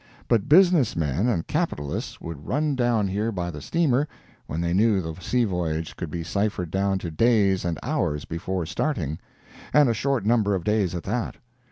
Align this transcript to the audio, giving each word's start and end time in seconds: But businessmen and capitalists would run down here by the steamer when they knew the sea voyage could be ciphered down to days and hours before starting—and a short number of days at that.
But 0.27 0.49
businessmen 0.49 1.27
and 1.27 1.45
capitalists 1.45 2.19
would 2.19 2.47
run 2.47 2.75
down 2.75 3.07
here 3.07 3.31
by 3.31 3.51
the 3.51 3.61
steamer 3.61 4.07
when 4.47 4.59
they 4.59 4.73
knew 4.73 4.99
the 4.99 5.13
sea 5.21 5.43
voyage 5.43 5.95
could 5.95 6.09
be 6.09 6.23
ciphered 6.23 6.71
down 6.71 6.97
to 6.97 7.11
days 7.11 7.63
and 7.63 7.77
hours 7.83 8.25
before 8.25 8.65
starting—and 8.65 9.87
a 9.89 9.93
short 9.93 10.25
number 10.25 10.55
of 10.55 10.63
days 10.63 10.95
at 10.95 11.03
that. 11.03 11.35